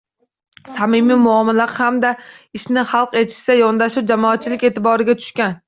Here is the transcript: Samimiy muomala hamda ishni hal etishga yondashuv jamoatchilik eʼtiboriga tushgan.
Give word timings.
Samimiy 0.77 1.17
muomala 1.25 1.67
hamda 1.73 2.13
ishni 2.61 2.87
hal 2.95 3.07
etishga 3.23 3.61
yondashuv 3.61 4.11
jamoatchilik 4.15 4.69
eʼtiboriga 4.71 5.21
tushgan. 5.25 5.57